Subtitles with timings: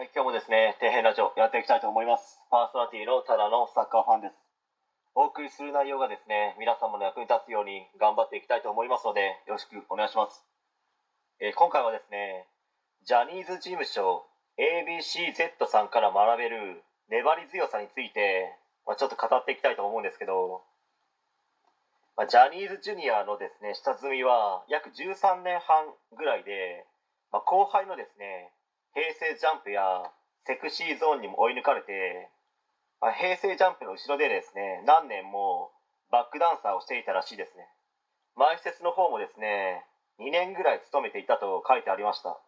[0.00, 2.40] はい、今日もですね、底辺ラジオやっていきたいと思います。
[2.48, 4.40] パーソナリティのただのサッカーファンです。
[5.12, 10.40] お送りする内容がですね、皆様の役に立つように頑張っていきたいと思いますので、よろしくお願いします。
[11.44, 12.48] えー今回はですね、
[13.04, 14.24] ジャニーズ事務所
[14.56, 16.80] ABCZ さんから学べる
[17.12, 18.56] 粘り強さについて、
[18.88, 20.64] まあ、ちょっと語っていきたいと思うんですけど、
[22.16, 26.88] まあ、ジャニーズジュニアのですね、下積みは約13年半ぐらいで、
[27.36, 28.48] まあ、後輩のですね、
[28.94, 30.10] 平成ジャンプや
[30.46, 32.30] セクシーゾーンにも追い抜かれて、
[33.00, 35.70] まあ、平成ジャンプの後ろでですね何年も
[36.10, 37.68] バックダンサーをしていたらしいですね。
[38.36, 39.84] 前説の方もですね
[40.18, 42.38] 2年ぐらい勤めていたと書いてありました、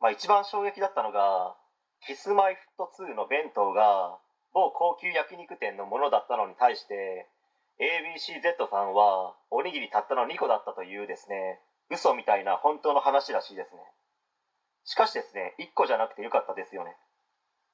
[0.00, 1.56] まあ、一番衝撃だったのが
[2.06, 4.18] キスマイフット2の弁当が
[4.52, 7.28] 某高級焼肉店のものだったのに対して
[7.80, 13.80] ABCZ さんはおにぎりたったの2個だったというですね嘘みたいな本当の話らしいですね。
[14.86, 16.96] しかしですね、1個じゃなくてよかったですよね。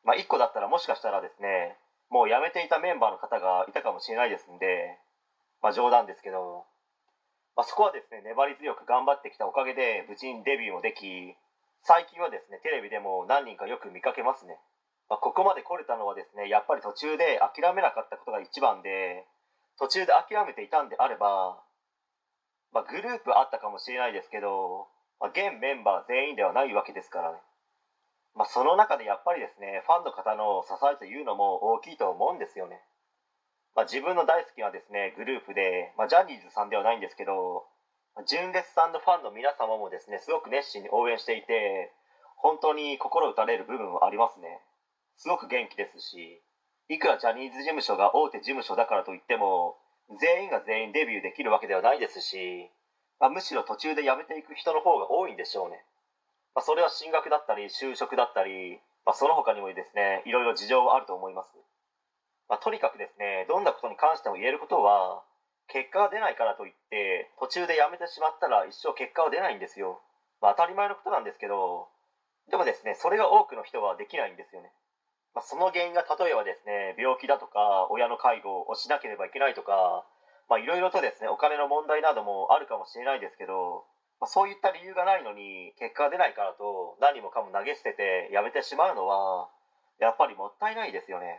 [0.03, 1.77] まあ1個だったらもしかしたらですね、
[2.11, 4.99] もう辞めていたメンバーの方がいたかもしれないですんで、
[5.63, 6.65] まあ冗談ですけど、
[7.55, 11.37] まあそこはですね、粘り強く頑張ってきたおかげで無事にデビューもでき、
[11.85, 14.57] 最近はですね、テレビでも何人かよく見かけますね。
[15.11, 19.27] まあ、ここまで来れたのはですね、やっぱり途中で諦めなかったことが一番で、
[19.79, 21.61] 途中で諦めていたんであれば、
[22.73, 24.89] まあ、グループあったかもしれないですけど、
[25.23, 27.39] まあ、現メンバー全員ではないわけですからね。
[28.35, 32.83] まあ、その中でやっぱりですね、ファンの方の支えというのも大きいと思うんですよね。
[33.77, 37.65] まあ、自分の大好きなですね、グループで、ま、ジャニーズさんではないんですけど、
[38.27, 41.93] 純烈さんのファンの皆様もですね、すごく熱心に応援していて、
[42.37, 44.61] 本当に心打たれる部分はありますね。
[45.17, 46.43] すごく元気ですし、
[46.89, 49.79] いくらジャニーズ事務所が大手事務所だからといっても、
[50.21, 52.71] 全員が全員デビューできるわけではないですし、
[53.23, 55.87] まあ、むしろ途中で辞めていく人の方が多いんでしょうね。
[56.59, 61.55] まあ、それは進学だったり就職だったり、まあ、その他にもですねいろいろ事情はあると思います、
[62.51, 65.23] まあ、とにかくですねどんなことに関しても言えることは
[65.71, 70.03] 結果が出ないからといって途中で辞めてしまったら一生結果は出ないんですよ、
[70.43, 71.89] まあ、当たり前のことなんですけど
[72.51, 74.69] でもですねそれが多くの人はできないんですよね、
[75.33, 80.05] まあ、その原因が例えばですね病気だとか親の介護をしなければいけないとか
[80.49, 83.85] まあいろいろとですねお金の問題などもあるかもしれないですけど、
[84.21, 89.49] まあ、そういった理由がないのに結果が出ないからと何もかも投げ捨ててやめてしまうのは
[90.01, 91.39] やっぱりもったいないですよね。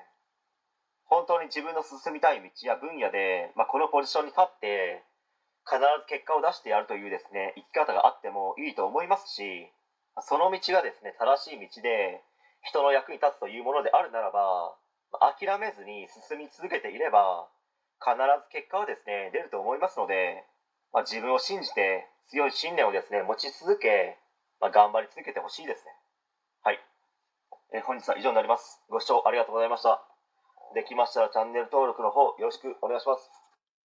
[1.06, 5.04] 本当に自分の進みたい道や分野で、まあ、このポジションに立って
[5.68, 9.70] 必ず結果を出してやるというですね生き方があってもいいと思いますし
[10.22, 12.22] その道がですね正しい道で
[12.64, 14.76] 人の役に立つというものであるならば
[15.20, 17.48] 諦めずに進み続けていれば
[18.04, 20.44] 必ず結果はですね出ると思いますので、
[20.92, 24.20] まあ、自分を信じて強い信念をですね持ち続け、
[24.60, 25.92] まあ、頑張り続けてほしいですね。
[26.64, 26.80] はい、
[27.74, 28.84] え本日は以上になります。
[28.90, 30.04] ご視聴ありがとうございました。
[30.76, 33.43] できましたらチャンネル登録の方よろしくお願いします。